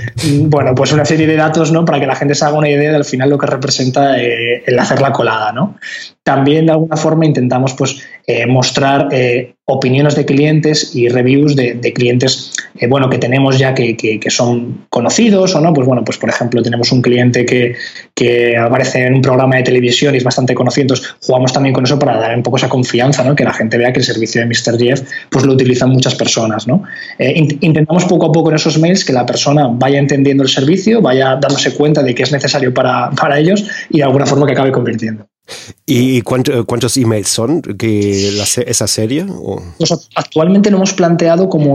bueno, 0.43 0.75
pues 0.75 0.93
una 0.93 1.05
serie 1.05 1.27
de 1.27 1.37
datos, 1.37 1.73
¿no? 1.73 1.85
Para 1.85 1.99
que 1.99 2.07
la 2.07 2.15
gente 2.15 2.35
se 2.35 2.45
haga 2.45 2.57
una 2.57 2.69
idea 2.69 2.93
del 2.93 3.05
final 3.05 3.31
lo 3.31 3.39
que 3.39 3.47
representa 3.47 4.21
eh, 4.21 4.63
el 4.65 4.79
hacer 4.79 5.01
la 5.01 5.13
colada, 5.13 5.53
¿no? 5.53 5.77
También 6.25 6.67
de 6.67 6.73
alguna 6.73 6.97
forma 6.97 7.27
intentamos 7.27 7.75
pues, 7.75 8.01
eh, 8.29 8.47
mostrar 8.47 9.09
eh, 9.11 9.55
opiniones 9.65 10.15
de 10.15 10.25
clientes 10.25 10.95
y 10.95 11.09
reviews 11.09 11.57
de, 11.57 11.93
clientes 11.93 12.53
eh, 12.79 12.87
bueno, 12.87 13.11
que 13.11 13.19
tenemos 13.19 13.59
ya 13.59 13.75
que, 13.75 13.97
que, 13.97 14.31
son 14.31 14.87
conocidos 14.89 15.57
o 15.57 15.61
no. 15.61 15.73
Pues 15.73 15.85
bueno, 15.85 16.05
pues 16.05 16.19
por 16.19 16.31
ejemplo, 16.31 16.63
tenemos 16.63 16.93
un 16.93 17.03
cliente 17.03 17.45
que, 17.45 17.75
que 18.15 18.57
aparece 18.57 19.05
en 19.05 19.15
un 19.15 19.21
programa 19.21 19.57
de 19.57 19.65
televisión 19.65 20.15
y 20.15 20.19
es 20.19 20.25
bastante 20.25 20.55
conocido. 20.55 20.83
Entonces, 20.83 21.17
jugamos 21.23 21.53
también 21.53 21.75
con 21.75 21.83
eso 21.83 21.99
para 21.99 22.17
dar 22.17 22.37
un 22.37 22.45
poco 22.45 22.57
esa 22.57 22.69
confianza, 22.69 23.25
¿no? 23.25 23.35
que 23.35 23.43
la 23.43 23.53
gente 23.53 23.77
vea 23.77 23.93
que 23.93 23.99
el 23.99 24.07
servicio 24.07 24.43
de 24.43 24.47
Mr. 24.47 24.79
Jeff 24.79 25.03
pues, 25.29 25.45
lo 25.45 25.55
utilizan 25.55 25.91
muchas 25.91 26.15
personas. 26.15 26.69
¿no? 26.69 26.85
Intentamos 27.19 28.05
poco 28.05 28.27
a 28.27 28.33
poco 28.33 28.51
en 28.51 28.57
esos 28.57 28.79
mails 28.79 29.05
que 29.05 29.13
la 29.13 29.27
persona 29.27 29.67
vaya 29.73 29.99
entendiendo 29.99 30.45
el 30.45 30.49
servicio, 30.49 31.03
vaya 31.03 31.37
dándose 31.41 31.75
cuenta 31.75 32.01
de 32.05 32.15
que 32.15 32.23
es 32.23 32.31
necesario 32.31 32.73
para, 32.73 33.11
para 33.11 33.41
ellos 33.41 33.67
y 33.91 33.99
de 33.99 34.05
alguna 34.05 34.27
forma 34.27 34.47
que 34.47 34.53
acabe 34.53 34.71
convirtiendo. 34.71 35.27
¿Y 35.87 36.23
cuántos 36.23 36.97
emails 36.97 37.29
son 37.29 37.63
que 37.63 38.29
esa 38.67 38.87
serie? 38.87 39.27
Actualmente 40.15 40.71
no 40.71 40.79
hemos 40.79 40.95
planteado 40.95 41.49
como 41.49 41.75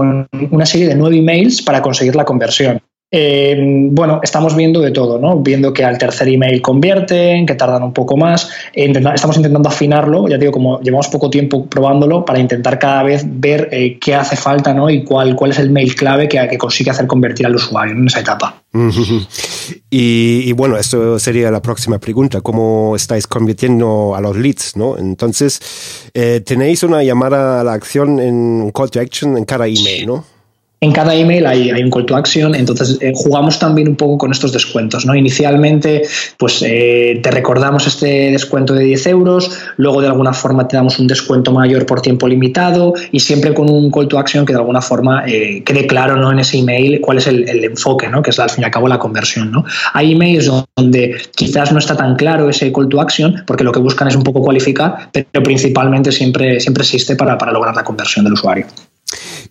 una 0.52 0.66
serie 0.66 0.88
de 0.88 0.96
nueve 0.96 1.18
emails 1.18 1.62
para 1.62 1.82
conseguir 1.82 2.16
la 2.16 2.26
conversión. 2.26 2.82
Eh, 3.10 3.56
bueno, 3.92 4.20
estamos 4.22 4.54
viendo 4.54 4.82
de 4.82 4.92
todo, 4.92 5.18
¿no? 5.18 5.40
Viendo 5.40 5.72
que 5.72 5.86
al 5.86 5.98
tercer 5.98 6.28
email 6.28 6.62
convierten, 6.62 7.46
que 7.46 7.56
tardan 7.56 7.84
un 7.84 7.94
poco 7.94 8.18
más. 8.18 8.50
estamos 8.74 9.38
intentando 9.38 9.70
afinarlo, 9.70 10.28
ya 10.28 10.38
digo, 10.38 10.52
como 10.52 10.82
llevamos 10.82 11.08
poco 11.08 11.30
tiempo 11.30 11.66
probándolo, 11.68 12.26
para 12.26 12.40
intentar 12.40 12.78
cada 12.80 13.04
vez 13.04 13.24
ver 13.26 13.70
eh, 13.72 13.98
qué 14.00 14.14
hace 14.14 14.36
falta, 14.36 14.74
¿no? 14.74 14.90
Y 14.90 15.04
cuál, 15.06 15.36
cuál 15.36 15.52
es 15.52 15.60
el 15.60 15.70
mail 15.70 15.96
clave 15.96 16.28
que, 16.28 16.46
que 16.50 16.58
consigue 16.58 16.92
hacer 16.92 17.08
convertir 17.08 17.46
al 17.46 17.56
usuario 17.56 17.94
en 17.94 18.08
esa 18.08 18.20
etapa. 18.20 18.62
y, 19.90 20.52
bueno, 20.54 20.78
esto 20.78 21.18
sería 21.18 21.50
la 21.50 21.62
próxima 21.62 22.00
pregunta. 22.00 22.42
¿Cómo 22.42 22.96
estáis 22.96 23.26
convirtiendo 23.26 24.16
a 24.16 24.22
los 24.22 24.36
leads, 24.36 24.76
no? 24.76 24.98
Entonces, 24.98 26.10
eh, 26.14 26.42
tenéis 26.46 26.84
una 26.84 27.04
llamada 27.04 27.62
a 27.62 27.64
la 27.64 27.74
acción 27.74 28.20
en 28.20 28.36
un 28.36 28.72
call 28.72 28.92
to 28.92 29.00
action 29.00 29.38
en 29.38 29.46
cada 29.46 29.66
email, 29.66 30.08
¿no? 30.08 30.37
En 30.80 30.92
cada 30.92 31.16
email 31.16 31.48
hay, 31.48 31.72
un 31.72 31.90
call 31.90 32.06
to 32.06 32.16
action, 32.16 32.54
entonces 32.54 33.00
eh, 33.02 33.12
jugamos 33.16 33.58
también 33.58 33.88
un 33.88 33.96
poco 33.96 34.20
con 34.20 34.32
estos 34.32 34.54
descuentos. 34.54 35.08
¿no? 35.08 35.16
Inicialmente, 35.16 36.04
pues 36.38 36.64
eh, 36.64 37.20
te 37.24 37.32
recordamos 37.32 37.88
este 37.88 38.30
descuento 38.30 38.76
de 38.76 38.84
10 38.84 39.08
euros, 39.08 39.58
luego 39.78 40.02
de 40.02 40.08
alguna 40.08 40.34
forma 40.34 40.68
te 40.68 40.78
damos 40.78 41.00
un 41.00 41.08
descuento 41.08 41.52
mayor 41.52 41.88
por 41.88 42.02
tiempo 42.02 42.28
limitado 42.28 42.94
y 43.12 43.22
siempre 43.22 43.56
con 43.56 43.72
un 43.72 43.90
call 43.90 44.08
to 44.08 44.20
action 44.20 44.46
que 44.46 44.54
de 44.54 44.60
alguna 44.60 44.82
forma 44.82 45.24
eh, 45.26 45.64
quede 45.66 45.88
claro 45.88 46.16
¿no? 46.16 46.32
en 46.32 46.38
ese 46.38 46.60
email 46.60 47.02
cuál 47.02 47.18
es 47.18 47.26
el, 47.26 47.48
enfoque, 47.64 48.08
¿no? 48.08 48.22
que 48.22 48.30
es 48.30 48.38
al 48.38 48.52
fin 48.52 48.62
y 48.62 48.66
al 48.66 48.72
cabo 48.72 48.88
la 48.88 49.00
conversión. 49.00 49.52
¿no? 49.52 49.66
Hay 49.94 50.12
emails 50.12 50.52
donde 50.76 51.20
quizás 51.34 51.72
no 51.72 51.80
está 51.80 51.98
tan 51.98 52.16
claro 52.16 52.52
ese 52.52 52.72
call 52.72 52.88
to 52.88 53.02
action 53.02 53.44
porque 53.48 53.64
lo 53.64 53.72
que 53.72 53.80
buscan 53.80 54.10
es 54.10 54.16
un 54.16 54.22
poco 54.22 54.42
cualificar, 54.44 55.10
pero 55.12 55.44
principalmente 55.44 56.12
siempre, 56.12 56.60
siempre 56.60 56.84
existe 56.84 57.16
para, 57.16 57.36
para 57.36 57.52
lograr 57.52 57.76
la 57.76 57.84
conversión 57.84 58.24
del 58.24 58.34
usuario. 58.34 58.68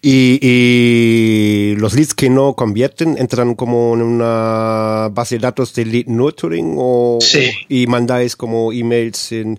Y, 0.02 1.74
los 1.78 1.94
leads 1.94 2.14
que 2.14 2.30
no 2.30 2.54
convierten 2.54 3.16
entran 3.18 3.54
como 3.54 3.94
en 3.94 4.02
una 4.02 5.08
base 5.12 5.36
de 5.36 5.40
datos 5.40 5.74
de 5.74 5.84
lead 5.84 6.06
nurturing 6.06 6.74
o 6.78 7.18
y 7.68 7.86
mandáis 7.86 8.36
como 8.36 8.72
emails 8.72 9.32
en 9.32 9.58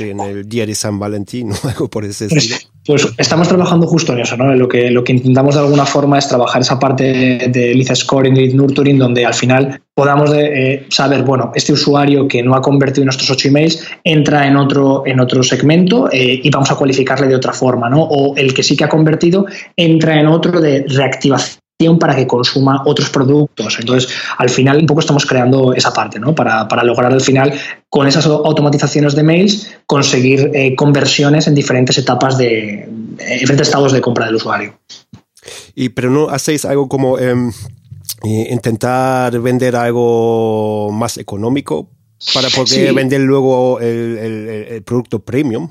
en 0.00 0.20
el 0.20 0.48
día 0.48 0.66
de 0.66 0.74
San 0.74 0.98
Valentín 0.98 1.52
o 1.64 1.68
algo 1.68 1.88
por 1.88 2.04
ese 2.04 2.28
pues, 2.28 2.44
estilo. 2.44 2.67
Pues, 2.88 3.06
estamos 3.18 3.46
trabajando 3.48 3.86
justo 3.86 4.14
en 4.14 4.20
eso, 4.20 4.34
¿no? 4.38 4.54
Lo 4.54 4.66
que, 4.66 4.90
lo 4.90 5.04
que 5.04 5.12
intentamos 5.12 5.56
de 5.56 5.60
alguna 5.60 5.84
forma 5.84 6.16
es 6.16 6.26
trabajar 6.26 6.62
esa 6.62 6.78
parte 6.78 7.04
de 7.46 7.74
lead 7.74 7.94
scoring, 7.94 8.34
lead 8.34 8.54
nurturing, 8.54 8.96
donde 8.96 9.26
al 9.26 9.34
final 9.34 9.82
podamos 9.92 10.32
eh, 10.34 10.86
saber, 10.88 11.22
bueno, 11.22 11.52
este 11.54 11.74
usuario 11.74 12.26
que 12.26 12.42
no 12.42 12.54
ha 12.54 12.62
convertido 12.62 13.04
nuestros 13.04 13.28
ocho 13.28 13.48
emails 13.48 13.86
entra 14.04 14.46
en 14.46 14.56
otro, 14.56 15.02
en 15.04 15.20
otro 15.20 15.42
segmento 15.42 16.08
eh, 16.10 16.40
y 16.42 16.48
vamos 16.48 16.70
a 16.70 16.76
cualificarle 16.76 17.26
de 17.26 17.36
otra 17.36 17.52
forma, 17.52 17.90
¿no? 17.90 18.04
O 18.04 18.34
el 18.38 18.54
que 18.54 18.62
sí 18.62 18.74
que 18.74 18.84
ha 18.84 18.88
convertido 18.88 19.44
entra 19.76 20.18
en 20.18 20.26
otro 20.26 20.58
de 20.58 20.86
reactivación 20.88 21.60
para 22.00 22.16
que 22.16 22.26
consuma 22.26 22.82
otros 22.86 23.08
productos. 23.08 23.78
Entonces, 23.78 24.10
al 24.36 24.50
final, 24.50 24.78
un 24.78 24.86
poco 24.86 25.00
estamos 25.00 25.24
creando 25.24 25.72
esa 25.74 25.92
parte, 25.92 26.18
¿no? 26.18 26.34
Para, 26.34 26.66
lograr 26.82 27.12
al 27.12 27.20
final, 27.20 27.52
con 27.88 28.08
esas 28.08 28.26
automatizaciones 28.26 29.14
de 29.14 29.22
mails, 29.22 29.70
conseguir 29.86 30.50
eh, 30.54 30.74
conversiones 30.74 31.46
en 31.46 31.54
diferentes 31.54 31.96
etapas 31.96 32.36
de, 32.36 32.88
diferentes 33.40 33.68
estados 33.68 33.92
de 33.92 34.00
compra 34.00 34.26
del 34.26 34.34
usuario. 34.34 34.76
Y, 35.76 35.90
pero 35.90 36.10
no 36.10 36.28
hacéis 36.30 36.64
algo 36.64 36.88
como 36.88 37.16
em, 37.16 37.52
intentar 38.24 39.38
vender 39.38 39.76
algo 39.76 40.90
más 40.90 41.16
económico 41.16 41.88
para 42.34 42.48
poder 42.48 42.92
vender 42.92 43.20
luego 43.20 43.78
el 43.78 44.82
producto 44.84 45.20
premium. 45.20 45.68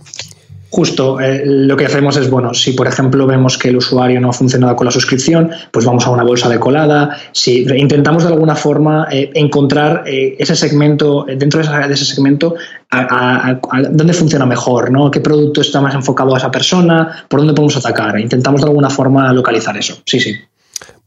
Justo, 0.70 1.20
eh, 1.22 1.44
lo 1.46 1.78
que 1.78 1.86
hacemos 1.86 2.18
es, 2.18 2.30
bueno, 2.30 2.54
si 2.54 2.74
por 2.74 2.88
ejemplo 2.88 3.26
vemos 3.26 3.58
que 3.58 3.70
el 3.70 3.78
usuario 3.78 4.20
no 4.20 4.30
ha 4.30 4.34
funcionado 4.34 4.76
con 4.76 4.86
la 4.86 4.92
suscripción, 4.92 5.50
pues 5.72 5.86
vamos 5.86 6.06
a 6.06 6.10
una 6.10 6.24
bolsa 6.24 6.50
de 6.50 6.60
colada. 6.60 7.18
Si 7.32 7.62
intentamos 7.62 8.24
de 8.24 8.30
alguna 8.30 8.56
forma 8.56 9.08
eh, 9.10 9.32
encontrar 9.34 10.04
eh, 10.06 10.36
ese 10.38 10.56
segmento, 10.56 11.26
dentro 11.26 11.62
de, 11.62 11.94
ese 11.94 12.06
segmento, 12.06 12.56
a, 12.92 13.60
dónde 13.90 14.14
funciona 14.14 14.46
mejor, 14.46 14.92
¿no? 14.92 15.10
¿Qué 15.10 15.22
producto 15.22 15.62
está 15.62 15.80
más 15.80 15.96
enfocado 15.96 16.36
a 16.36 16.38
esa 16.38 16.52
persona? 16.52 17.26
¿Por 17.30 17.40
dónde 17.40 17.54
podemos 17.54 17.78
atacar? 17.78 18.20
Intentamos 18.20 18.62
de 18.62 18.68
alguna 18.68 18.90
forma 18.90 19.32
localizar 19.32 19.78
eso. 19.78 20.02
Sí, 20.06 20.20
sí. 20.20 20.36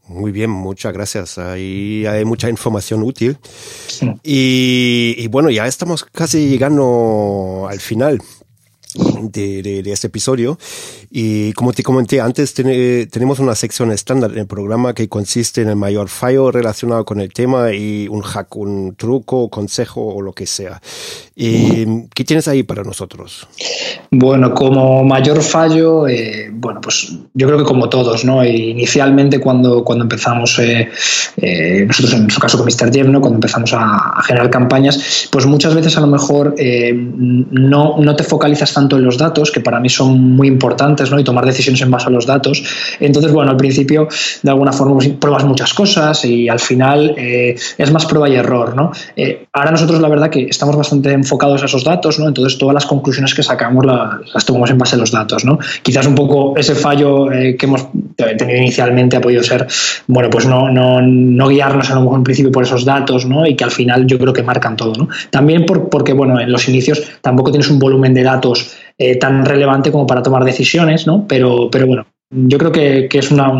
Muy 0.07 0.31
bien, 0.31 0.49
muchas 0.49 0.91
gracias. 0.91 1.37
Ahí 1.37 2.05
hay 2.05 2.25
mucha 2.25 2.49
información 2.49 3.03
útil. 3.03 3.37
Y, 4.23 5.15
y, 5.17 5.27
bueno, 5.27 5.49
ya 5.49 5.67
estamos 5.67 6.03
casi 6.03 6.49
llegando 6.49 7.67
al 7.69 7.79
final 7.79 8.19
de, 8.95 9.61
de, 9.61 9.91
este 9.91 10.07
episodio. 10.07 10.57
Y 11.09 11.53
como 11.53 11.73
te 11.73 11.83
comenté 11.83 12.21
antes, 12.21 12.53
tenemos 12.53 13.39
una 13.39 13.55
sección 13.55 13.91
estándar 13.91 14.31
en 14.31 14.39
el 14.39 14.47
programa 14.47 14.93
que 14.93 15.09
consiste 15.09 15.61
en 15.61 15.69
el 15.69 15.75
mayor 15.75 16.09
fallo 16.09 16.51
relacionado 16.51 17.05
con 17.05 17.19
el 17.19 17.31
tema 17.33 17.73
y 17.73 18.07
un 18.07 18.21
hack, 18.21 18.55
un 18.55 18.95
truco, 18.95 19.49
consejo 19.49 20.01
o 20.01 20.21
lo 20.21 20.33
que 20.33 20.45
sea. 20.45 20.81
¿Y 21.35 22.07
¿Qué 22.13 22.23
tienes 22.23 22.47
ahí 22.47 22.63
para 22.63 22.83
nosotros? 22.83 23.47
Bueno, 24.11 24.53
como 24.53 25.03
mayor 25.03 25.41
fallo, 25.41 26.07
eh, 26.07 26.49
bueno, 26.51 26.81
pues 26.81 27.13
yo 27.33 27.47
creo 27.47 27.57
que 27.57 27.63
como 27.63 27.89
todos, 27.89 28.25
¿no? 28.25 28.43
Inicialmente 28.43 29.39
cuando, 29.39 29.83
cuando 29.83 30.03
empezamos, 30.03 30.59
eh, 30.59 30.89
eh, 31.37 31.85
nosotros 31.87 32.13
en 32.13 32.23
nuestro 32.23 32.41
caso 32.41 32.57
con 32.57 32.65
Mr. 32.65 32.93
Jeff, 32.93 33.07
¿no? 33.07 33.21
Cuando 33.21 33.37
empezamos 33.37 33.73
a, 33.73 34.13
a, 34.17 34.23
generar 34.23 34.49
campañas, 34.49 35.29
pues 35.31 35.45
muchas 35.45 35.73
veces 35.75 35.97
a 35.97 36.01
lo 36.01 36.07
mejor 36.07 36.55
no, 36.93 37.95
no 37.97 38.15
te 38.15 38.23
focalizas 38.23 38.73
tanto 38.73 38.80
en 38.89 39.03
los 39.03 39.17
datos, 39.17 39.51
que 39.51 39.61
para 39.61 39.79
mí 39.79 39.89
son 39.89 40.35
muy 40.35 40.47
importantes, 40.47 41.11
¿no? 41.11 41.19
Y 41.19 41.23
tomar 41.23 41.45
decisiones 41.45 41.81
en 41.81 41.91
base 41.91 42.07
a 42.07 42.09
los 42.09 42.25
datos. 42.25 42.63
Entonces, 42.99 43.31
bueno, 43.31 43.51
al 43.51 43.57
principio, 43.57 44.07
de 44.41 44.49
alguna 44.49 44.71
forma, 44.71 44.95
pues, 44.95 45.09
pruebas 45.09 45.45
muchas 45.45 45.73
cosas 45.73 46.23
y 46.25 46.49
al 46.49 46.59
final 46.59 47.13
eh, 47.17 47.55
es 47.77 47.91
más 47.91 48.05
prueba 48.05 48.29
y 48.29 48.35
error, 48.35 48.75
¿no? 48.75 48.91
Eh, 49.15 49.45
ahora 49.53 49.71
nosotros, 49.71 49.99
la 50.01 50.07
verdad, 50.07 50.29
que 50.29 50.45
estamos 50.45 50.75
bastante 50.75 51.11
enfocados 51.11 51.61
a 51.63 51.65
esos 51.65 51.83
datos, 51.83 52.19
¿no? 52.19 52.27
Entonces, 52.27 52.57
todas 52.57 52.73
las 52.73 52.85
conclusiones 52.85 53.33
que 53.33 53.43
sacamos 53.43 53.85
las, 53.85 54.45
tomamos 54.45 54.69
en 54.69 54.77
base 54.77 54.95
a 54.95 54.99
los 54.99 55.11
datos, 55.11 55.45
¿no? 55.45 55.59
Quizás 55.83 56.05
un 56.05 56.15
poco 56.15 56.57
ese 56.57 56.75
fallo 56.75 57.31
eh, 57.31 57.55
que 57.57 57.65
hemos 57.65 57.87
tenido 58.15 58.57
inicialmente 58.57 59.17
ha 59.17 59.21
podido 59.21 59.43
ser, 59.43 59.67
bueno, 60.07 60.29
pues 60.29 60.45
no, 60.45 60.69
no, 60.69 61.01
no 61.01 61.47
guiarnos 61.47 61.89
a 61.89 61.95
lo 61.95 62.15
en 62.15 62.23
principio 62.23 62.51
por 62.51 62.63
esos 62.63 62.85
datos, 62.85 63.25
¿no? 63.25 63.45
Y 63.45 63.55
que 63.55 63.63
al 63.63 63.71
final 63.71 64.05
yo 64.05 64.17
creo 64.17 64.33
que 64.33 64.43
marcan 64.43 64.75
todo, 64.75 64.93
¿no? 64.93 65.07
También 65.29 65.65
por, 65.65 65.89
porque, 65.89 66.13
bueno, 66.13 66.39
en 66.39 66.51
los 66.51 66.67
inicios 66.67 67.01
tampoco 67.21 67.51
tienes 67.51 67.69
un 67.69 67.79
volumen 67.79 68.13
de 68.13 68.23
datos 68.23 68.70
eh, 69.01 69.15
tan 69.15 69.43
relevante 69.45 69.91
como 69.91 70.05
para 70.05 70.21
tomar 70.21 70.43
decisiones, 70.43 71.07
¿no? 71.07 71.25
Pero, 71.27 71.69
pero 71.71 71.87
bueno, 71.87 72.05
yo 72.33 72.57
creo 72.57 72.71
que, 72.71 73.09
es 73.11 73.29
una, 73.29 73.51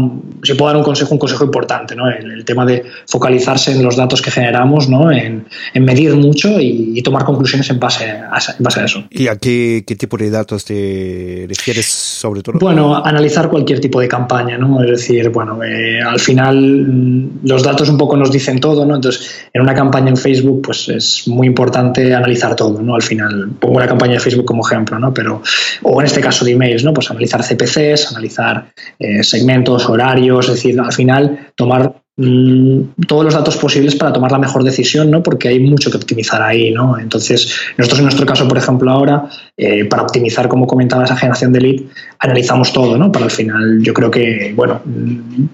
si 0.44 0.54
puedo 0.54 0.68
dar 0.68 0.78
un 0.78 0.84
consejo, 0.84 1.14
un 1.14 1.20
consejo 1.20 1.44
importante, 1.44 1.94
¿no? 1.94 2.10
El, 2.10 2.46
tema 2.46 2.66
de 2.66 2.84
focalizarse 3.06 3.74
en 3.74 3.84
los 3.84 3.98
datos 3.98 4.22
que 4.22 4.32
generamos, 4.32 4.88
¿no? 4.88 5.12
En, 5.12 5.46
medir 5.76 6.16
mucho 6.16 6.60
y, 6.60 7.02
tomar 7.02 7.26
conclusiones 7.26 7.70
en 7.70 7.80
base, 7.80 8.06
a, 8.06 8.40
en 8.58 8.64
base 8.64 8.80
a 8.80 8.86
eso. 8.86 9.04
¿Y 9.10 9.28
a 9.28 9.36
qué, 9.36 9.84
tipo 9.86 10.16
de 10.16 10.30
datos 10.30 10.64
te 10.64 11.46
refieres 11.50 11.86
sobre 11.86 12.42
todo? 12.42 12.60
Bueno, 12.60 13.04
analizar 13.04 13.50
cualquier 13.50 13.82
tipo 13.82 14.00
de 14.00 14.08
campaña, 14.08 14.58
¿no? 14.58 14.82
Es 14.84 14.90
decir, 14.92 15.30
bueno, 15.30 15.62
eh, 15.64 16.02
al 16.02 16.20
final 16.20 16.88
mm, 16.88 17.40
los 17.44 17.64
datos 17.64 17.90
un 17.90 17.98
poco 17.98 18.16
nos 18.16 18.32
dicen 18.32 18.62
todo, 18.62 18.86
¿no? 18.86 18.96
Entonces, 18.96 19.50
en 19.52 19.62
una 19.62 19.74
campaña 19.74 20.10
en 20.10 20.18
Facebook, 20.18 20.62
pues 20.62 20.88
es 20.88 21.28
muy 21.28 21.48
importante 21.48 22.16
analizar 22.16 22.56
todo, 22.56 22.82
¿no? 22.82 22.96
Al 22.96 23.02
final, 23.02 23.52
pongo 23.60 23.82
la 23.82 23.88
campaña 23.88 24.14
de 24.14 24.20
Facebook 24.20 24.46
como 24.46 24.66
ejemplo, 24.66 24.98
¿no? 24.98 25.14
Pero, 25.14 25.42
o 25.84 26.00
en 26.00 26.08
este 26.08 26.22
caso 26.22 26.46
de 26.46 26.52
emails, 26.52 26.86
¿no? 26.86 26.94
Pues 26.94 27.12
analizar 27.12 27.44
CPCs, 27.44 28.12
analizar 28.12 28.61
eh, 29.00 29.24
segmentos, 29.24 29.90
horarios, 29.90 30.48
es 30.48 30.56
decir, 30.56 30.80
al 30.80 30.94
final 30.94 31.52
tomar 31.56 32.02
mm, 32.18 33.04
todos 33.08 33.26
los 33.26 33.34
datos 33.34 33.58
posibles 33.58 33.96
para 33.96 34.14
tomar 34.14 34.32
la 34.32 34.38
mejor 34.38 34.64
decisión, 34.64 35.10
¿no? 35.10 35.24
Porque 35.24 35.48
hay 35.48 35.60
mucho 35.60 35.90
que 35.90 35.98
optimizar 35.98 36.42
ahí, 36.42 36.72
¿no? 36.72 36.98
Entonces, 36.98 37.56
nosotros 37.78 38.00
en 38.00 38.06
nuestro 38.06 38.26
caso, 38.26 38.48
por 38.48 38.58
ejemplo, 38.58 38.92
ahora, 38.92 39.30
eh, 39.58 39.86
para 39.86 40.04
optimizar, 40.04 40.48
como 40.48 40.68
comentaba, 40.68 41.04
esa 41.04 41.16
generación 41.16 41.54
de 41.54 41.62
lead, 41.62 41.82
analizamos 42.20 42.74
todo, 42.74 42.98
¿no? 42.98 43.12
Para 43.12 43.26
al 43.26 43.32
final, 43.32 43.82
yo 43.82 43.94
creo 43.94 44.12
que, 44.12 44.54
bueno, 44.56 44.82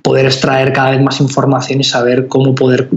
poder 0.01 0.25
extraer 0.25 0.73
cada 0.73 0.91
vez 0.91 1.01
más 1.01 1.19
información 1.21 1.79
y 1.79 1.83
saber 1.83 2.27
cómo 2.27 2.55
poder 2.55 2.89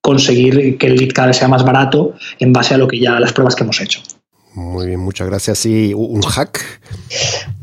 conseguir 0.00 0.78
que 0.78 0.86
el 0.86 0.96
lead 0.96 1.10
cada 1.12 1.28
vez 1.28 1.36
sea 1.36 1.48
más 1.48 1.64
barato 1.64 2.14
en 2.38 2.52
base 2.52 2.74
a 2.74 2.78
lo 2.78 2.88
que 2.88 2.98
ya 2.98 3.20
las 3.20 3.32
pruebas 3.32 3.54
que 3.54 3.64
hemos 3.64 3.80
hecho. 3.80 4.00
Muy 4.54 4.86
bien, 4.86 5.00
muchas 5.00 5.28
gracias. 5.28 5.64
¿Y 5.64 5.94
un 5.94 6.20
hack? 6.20 6.60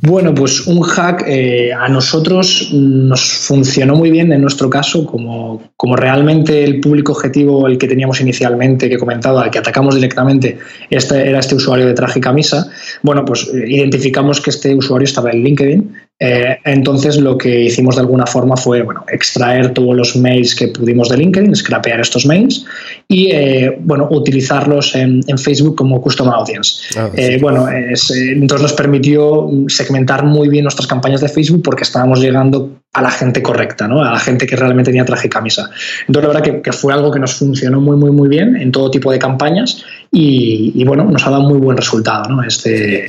Bueno, 0.02 0.34
pues 0.34 0.66
un 0.66 0.82
hack 0.82 1.24
eh, 1.28 1.72
a 1.72 1.88
nosotros 1.88 2.70
nos 2.72 3.22
funcionó 3.22 3.96
muy 3.96 4.10
bien 4.10 4.32
en 4.32 4.42
nuestro 4.42 4.70
caso, 4.70 5.06
como, 5.06 5.62
como 5.76 5.96
realmente 5.96 6.64
el 6.64 6.80
público 6.80 7.12
objetivo, 7.12 7.68
el 7.68 7.78
que 7.78 7.88
teníamos 7.88 8.22
inicialmente, 8.22 8.90
que 8.90 8.96
he 8.96 9.00
comentado, 9.00 9.40
al 9.40 9.52
que 9.52 9.60
atacamos 9.60 9.94
directamente, 9.94 10.58
este, 10.90 11.30
era 11.30 11.40
este 11.40 11.56
usuario 11.56 11.86
de 11.86 11.94
traje 11.94 12.20
y 12.20 12.22
camisa. 12.22 12.70
Bueno, 13.04 13.24
pues 13.24 13.48
eh, 13.54 13.66
identificamos 13.68 14.42
que 14.42 14.50
este 14.50 14.74
usuario 14.74 15.06
estaba 15.06 15.30
en 15.32 15.44
LinkedIn 15.44 15.96
eh, 16.22 16.58
entonces 16.66 17.18
lo 17.18 17.38
que 17.38 17.62
hicimos 17.62 17.96
de 17.96 18.02
alguna 18.02 18.26
forma 18.26 18.58
fue 18.58 18.82
bueno, 18.82 19.06
extraer 19.10 19.74
todos 19.74 19.96
los 19.96 20.18
mails 20.18 20.54
que 20.54 20.68
pudimos 20.68 21.08
de 21.08 21.18
LinkedIn, 21.18 21.56
scrapear 21.56 22.02
estos 22.02 22.26
mails 22.26 22.66
y 23.08 23.32
eh, 23.32 23.78
bueno, 23.80 24.06
utilizarlos 24.12 24.96
en, 24.96 25.24
Facebook 25.40 25.78
como 25.78 26.02
custom 26.02 26.28
audience. 26.28 27.00
Ah, 27.00 27.10
eh, 27.16 27.38
bueno, 27.40 27.68
entonces 27.70 28.62
nos 28.62 28.74
permitió 28.74 29.48
segmentar 29.68 30.26
muy 30.26 30.50
bien 30.50 30.64
nuestras 30.64 30.88
campañas 30.88 31.22
de 31.22 31.30
Facebook 31.30 31.62
porque 31.64 31.84
estábamos 31.84 32.20
llegando 32.20 32.82
a 32.92 33.02
la 33.02 33.12
gente 33.12 33.42
correcta, 33.42 33.88
¿no? 33.88 34.02
a 34.02 34.12
la 34.12 34.20
gente 34.20 34.46
que 34.46 34.58
realmente 34.58 34.92
tenía 34.92 35.06
traje 35.06 35.28
y 35.28 35.30
camisa. 35.30 35.70
Entonces 36.08 36.28
la 36.28 36.40
verdad 36.40 36.62
que, 36.62 36.74
fue 36.74 36.92
algo 36.92 37.12
que 37.12 37.20
nos 37.20 37.36
funcionó 37.36 37.80
muy, 37.80 37.96
muy, 37.96 38.12
muy 38.12 38.28
bien 38.28 38.58
en 38.58 38.72
todo 38.74 38.92
tipo 38.92 39.12
de 39.12 39.20
campañas 39.20 39.86
y, 40.12 40.74
y 40.76 40.84
bueno, 40.84 41.06
nos 41.06 41.26
ha 41.26 41.30
dado 41.30 41.44
muy 41.44 41.60
buen 41.60 41.78
resultado 41.78 42.30
¿no? 42.30 42.44
este 42.44 43.08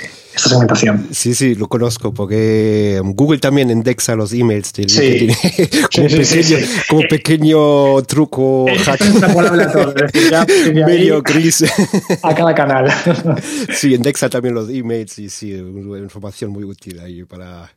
segmentación. 0.49 1.09
Sí, 1.12 1.35
sí, 1.35 1.54
lo 1.54 1.68
conozco 1.68 2.12
porque 2.12 2.99
um, 3.02 3.14
Google 3.14 3.38
también 3.38 3.70
indexa 3.70 4.14
los 4.16 4.32
emails 4.32 4.73
de 4.73 4.85
LinkedIn 4.85 5.35
como, 5.94 6.09
pequeño, 6.09 6.59
como, 6.88 7.02
pequeño, 7.09 8.02
truco 8.02 8.66
hack. 8.85 9.00
medio 10.75 11.23
gris. 11.23 11.64
A 12.23 12.35
cada 12.35 12.54
canal. 12.54 12.90
sí, 13.75 13.94
indexa 13.94 14.28
también 14.28 14.54
los 14.54 14.68
emails 14.68 15.18
y 15.18 15.28
sí, 15.28 15.52
información 15.52 16.50
muy 16.50 16.64
útil 16.64 17.00
ahí 17.00 17.25
para, 17.25 17.70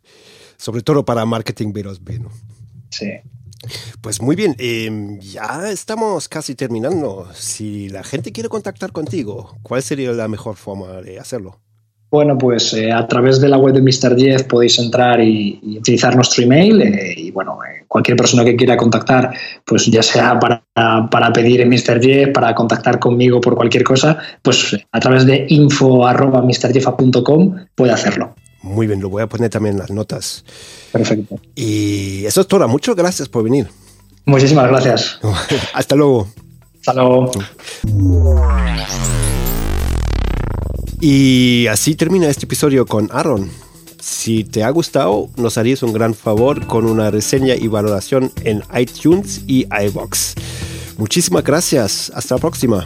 sobre 0.57 0.81
todo 0.81 1.03
para 1.03 1.25
marketing 1.25 1.73
B2B, 1.73 2.19
¿no? 2.19 2.31
Sí. 2.89 3.11
Pues 4.01 4.21
muy 4.21 4.35
bien, 4.35 4.55
em, 4.59 5.19
ya 5.19 5.69
estamos 5.71 6.27
casi 6.27 6.55
terminando. 6.55 7.29
Si 7.33 7.89
la 7.89 8.03
gente 8.03 8.31
quiere 8.31 8.49
contactar 8.49 8.91
contigo, 8.91 9.57
¿cuál 9.63 9.81
sería 9.81 10.11
la 10.11 10.27
mejor 10.27 10.57
forma 10.57 11.01
de 11.01 11.19
hacerlo? 11.19 11.62
Bueno, 12.13 12.37
pues 12.37 12.73
eh, 12.75 12.91
a 12.91 13.07
través 13.07 13.41
de 13.41 13.49
la 13.49 13.57
web 13.57 13.73
de 13.73 13.81
Mr. 13.81 14.15
Jeff 14.15 14.43
podéis 14.43 14.77
entrar 14.77 15.19
y, 15.19 15.59
utilizar 15.79 16.15
nuestro 16.15 16.43
email 16.43 16.79
eh, 16.83 17.15
y 17.17 17.31
bueno, 17.31 17.57
eh, 17.63 17.85
cualquier 17.87 18.15
persona 18.15 18.45
que 18.45 18.55
quiera 18.55 18.77
contactar, 18.77 19.33
pues 19.65 19.87
ya 19.87 20.03
sea 20.03 20.37
para, 20.37 20.63
para 21.09 21.33
pedir 21.33 21.61
en 21.61 21.69
Mr. 21.69 21.99
Jeff, 21.99 22.29
para 22.31 22.53
contactar 22.53 22.99
conmigo 22.99 23.41
por 23.41 23.55
cualquier 23.55 23.83
cosa, 23.83 24.19
pues 24.43 24.77
a 24.91 24.99
través 24.99 25.25
de 25.25 25.47
info.mrjeff.com 25.49 27.55
puede 27.73 27.91
hacerlo. 27.91 28.35
Muy 28.61 28.85
bien, 28.85 29.01
lo 29.01 29.09
voy 29.09 29.23
a 29.23 29.27
poner 29.27 29.49
también 29.49 29.73
en 29.73 29.79
las 29.79 29.89
notas. 29.89 30.45
Perfecto. 30.91 31.39
Y 31.55 32.25
eso 32.25 32.41
es 32.41 32.47
todo. 32.47 32.67
Muchas 32.67 32.95
gracias 32.95 33.27
por 33.27 33.43
venir. 33.43 33.69
Muchísimas 34.25 34.67
gracias. 34.67 35.19
Hasta 35.73 35.95
luego. 35.95 36.27
Hasta 36.75 36.93
luego. 36.93 37.31
Y 41.05 41.67
así 41.67 41.95
termina 41.95 42.29
este 42.29 42.45
episodio 42.45 42.85
con 42.85 43.09
Aaron. 43.11 43.49
Si 43.99 44.45
te 44.45 44.63
ha 44.63 44.69
gustado, 44.69 45.29
nos 45.35 45.57
harías 45.57 45.83
un 45.83 45.91
gran 45.91 46.13
favor 46.13 46.65
con 46.65 46.85
una 46.85 47.11
reseña 47.11 47.55
y 47.55 47.67
valoración 47.67 48.31
en 48.45 48.63
iTunes 48.73 49.41
y 49.45 49.67
iBox. 49.69 50.35
Muchísimas 50.97 51.43
gracias. 51.43 52.09
Hasta 52.15 52.35
la 52.35 52.39
próxima. 52.39 52.85